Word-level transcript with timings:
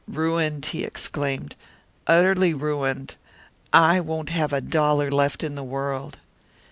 "Ruined!" 0.07 0.65
he 0.65 0.83
exclaimed. 0.83 1.55
"Utterly 2.07 2.55
ruined! 2.55 3.17
I 3.71 3.99
won't 3.99 4.31
have 4.31 4.51
a 4.51 4.59
dollar 4.59 5.11
left 5.11 5.43
in 5.43 5.53
the 5.53 5.63
world." 5.63 6.17